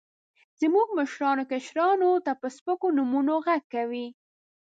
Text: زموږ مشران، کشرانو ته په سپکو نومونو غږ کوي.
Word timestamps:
زموږ 0.61 0.87
مشران، 0.99 1.37
کشرانو 1.51 2.11
ته 2.25 2.31
په 2.41 2.47
سپکو 2.55 2.87
نومونو 2.97 3.33
غږ 3.45 3.63
کوي. 3.73 4.07